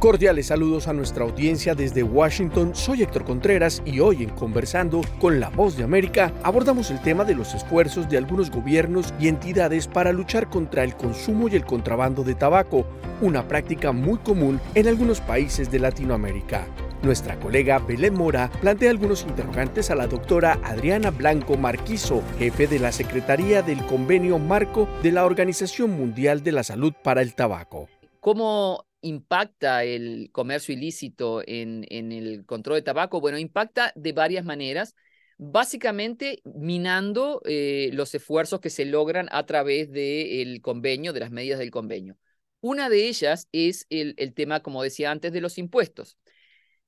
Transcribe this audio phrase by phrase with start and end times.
[0.00, 2.74] Cordiales saludos a nuestra audiencia desde Washington.
[2.74, 7.26] Soy Héctor Contreras y hoy en Conversando con la Voz de América abordamos el tema
[7.26, 11.66] de los esfuerzos de algunos gobiernos y entidades para luchar contra el consumo y el
[11.66, 12.86] contrabando de tabaco,
[13.20, 16.66] una práctica muy común en algunos países de Latinoamérica.
[17.02, 22.78] Nuestra colega Belén Mora plantea algunos interrogantes a la doctora Adriana Blanco Marquizo, jefe de
[22.78, 27.88] la Secretaría del Convenio Marco de la Organización Mundial de la Salud para el Tabaco.
[28.20, 33.20] ¿Cómo impacta el comercio ilícito en, el control de tabaco?
[33.20, 34.94] Bueno, impacta de varias maneras,
[35.38, 41.58] básicamente minando eh, los esfuerzos que se logran a través del convenio, de las medidas
[41.58, 42.16] del convenio.
[42.60, 46.18] Una de ellas es el, tema, como decía antes, de los impuestos.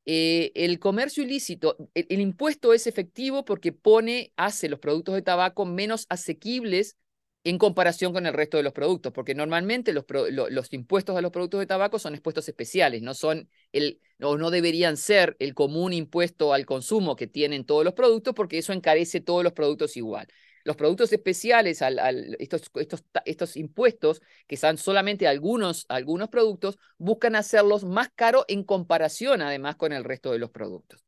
[0.04, 5.64] Eh, el comercio ilícito, el, impuesto es efectivo porque pone, hace los productos de tabaco
[5.64, 6.96] menos asequibles
[7.44, 11.32] en comparación con el resto de los productos, porque normalmente los, los, impuestos a los
[11.32, 15.92] productos de tabaco son impuestos especiales, no son el, o no deberían ser el común
[15.92, 20.28] impuesto al consumo que tienen todos los productos, porque eso encarece todos los productos igual.
[20.64, 27.34] Los productos especiales, al, estos, estos, estos, impuestos, que son solamente algunos, algunos productos, buscan
[27.34, 31.04] hacerlos más caros en comparación además con el resto de los productos.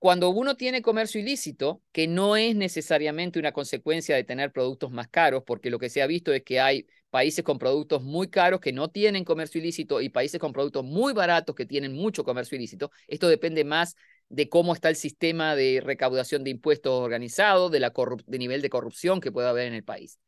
[0.00, 5.08] Cuando uno tiene comercio ilícito, que no es necesariamente una consecuencia de tener productos más
[5.08, 8.60] caros, porque lo que se ha visto es que hay países con productos muy caros
[8.60, 12.56] que no tienen comercio ilícito y países con productos muy baratos que tienen mucho comercio
[12.56, 12.90] ilícito.
[13.08, 13.94] Esto depende más
[14.30, 17.92] de cómo está el sistema de recaudación de impuestos organizado, de la
[18.26, 20.18] de nivel de corrupción que pueda haber en el país.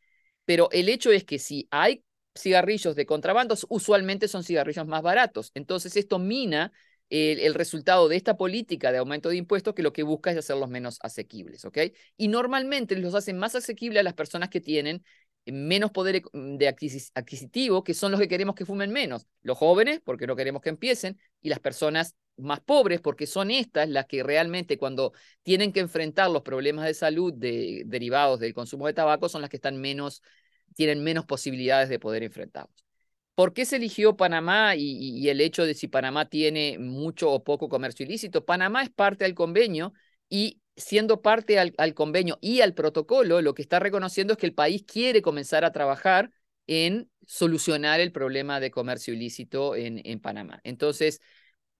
[0.45, 2.05] Pero el hecho es que si hay
[2.37, 5.51] cigarrillos de contrabando, usualmente son cigarrillos más baratos.
[5.55, 6.73] Entonces esto mina
[7.13, 10.71] el, resultado de esta política de aumento de impuestos que lo que busca es hacerlos
[10.71, 11.79] menos asequibles, ¿ok?
[12.17, 15.05] Y normalmente los hacen más asequibles a las personas que tienen
[15.45, 19.27] menos poder mm, de adquisitivo, que son los que queremos que fumen menos.
[19.43, 23.91] Los jóvenes, porque no queremos que empiecen, y las personas más pobres, porque son estas
[23.91, 28.95] las que realmente cuando tienen que enfrentar los problemas de salud derivados del consumo de
[28.95, 30.23] tabaco, son las que están menos,
[30.75, 32.83] tienen menos posibilidades de poder enfrentarlos.
[33.43, 37.69] ¿Por qué se eligió Panamá y, el hecho de si Panamá tiene mucho o poco
[37.69, 38.45] comercio ilícito?
[38.45, 39.95] Panamá es parte del convenio
[40.29, 44.55] y siendo parte al, convenio y al protocolo, lo que está reconociendo es que el
[44.55, 46.31] país quiere comenzar a trabajar
[46.69, 50.61] en solucionar el problema de comercio ilícito en, Panamá.
[50.63, 51.21] Entonces,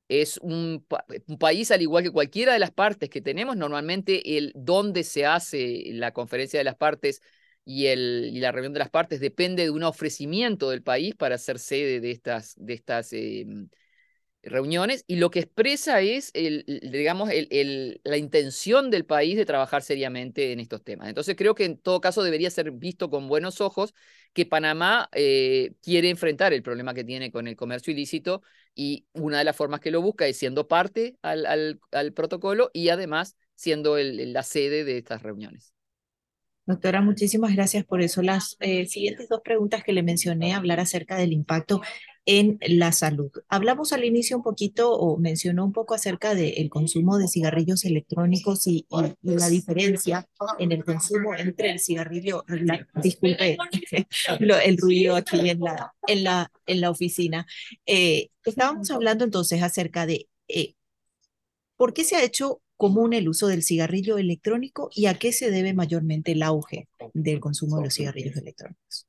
[0.09, 0.85] es un,
[1.29, 5.27] un, país al igual que cualquiera de las partes que tenemos, normalmente el donde se
[5.27, 7.21] hace la conferencia de las partes
[7.65, 11.39] y, el, y la reunión de las partes depende de un ofrecimiento del país para
[11.39, 13.69] ser sede de estas, de estas em,
[14.43, 19.83] reuniones y lo que expresa es, el, digamos, el, la intención del país de trabajar
[19.83, 21.09] seriamente en estos temas.
[21.09, 23.95] Entonces creo que en todo caso debería ser visto con buenos ojos
[24.33, 28.43] que Panamá eh, quiere enfrentar el problema que tiene con el comercio ilícito
[28.75, 32.71] y una de las formas que lo busca es siendo parte al, al, al protocolo
[32.73, 35.73] y además siendo la sede de estas reuniones.
[36.73, 38.23] Doctora, muchísimas gracias por eso.
[38.23, 41.83] Las eh, siguientes dos preguntas que le mencioné, hablar acerca del impacto
[42.25, 43.31] en la salud.
[43.51, 48.67] Hablamos al inicio un poquito o mencionó un poco acerca del consumo de cigarrillos electrónicos
[48.67, 48.87] y,
[49.21, 50.27] la diferencia
[50.59, 52.43] en el consumo entre el cigarrillo,
[52.95, 53.59] disculpe
[54.65, 57.47] el ruido aquí en la oficina.
[57.85, 60.73] Eh, estábamos hablando entonces acerca de eh,
[61.77, 65.53] por qué se ha hecho común el uso del cigarrillo electrónico y a qué se
[65.53, 69.07] debe mayormente el auge del consumo de los cigarrillos electrónicos?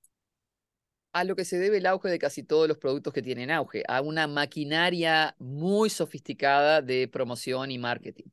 [1.11, 3.81] A lo que se debe el auge de casi todos los productos que tienen auge,
[3.87, 8.25] a una maquinaria muy sofisticada de promoción y marketing.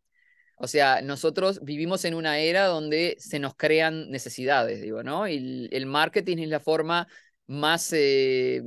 [0.57, 5.27] O sea, nosotros vivimos en una era donde se nos crean necesidades, digo, ¿no?
[5.27, 7.09] Y el marketing es la forma
[7.47, 8.63] más eh,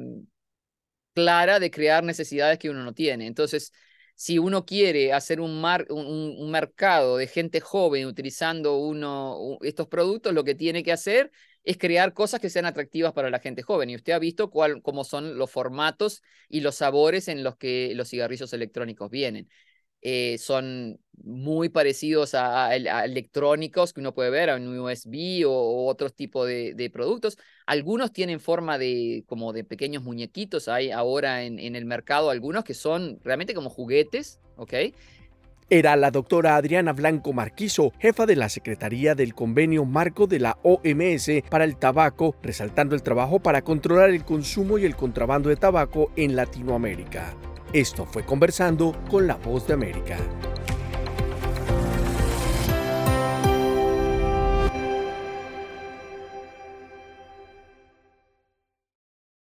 [1.14, 3.28] clara de crear necesidades que uno no tiene.
[3.28, 3.72] Entonces,
[4.24, 10.46] si uno quiere hacer un, un, mercado de gente joven utilizando uno, estos productos, lo
[10.46, 11.30] que tiene que hacer
[11.66, 13.90] es crear cosas que sean atractivas para la gente joven.
[13.90, 17.92] Y usted ha visto cuál, cómo son los formatos y los sabores en los que
[17.96, 19.50] los cigarrillos electrónicos vienen.
[20.06, 26.14] Eh, son muy parecidos a, electrónicos que uno puede ver, a un USB o, otros
[26.14, 27.38] tipos de, productos.
[27.66, 30.68] Algunos tienen forma de como de pequeños muñequitos.
[30.68, 34.74] Hay ahora en, en el mercado algunos que son realmente como juguetes, ¿ok?
[35.70, 40.58] Era la doctora Adriana Blanco Marquizo, jefa de la Secretaría del Convenio Marco de la
[40.64, 45.56] OMS para el tabaco, resaltando el trabajo para controlar el consumo y el contrabando de
[45.56, 47.34] tabaco en Latinoamérica.
[47.74, 50.20] Esto fue Conversando con la Voz de América.